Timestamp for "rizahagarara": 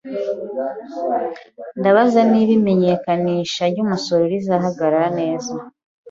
4.33-5.07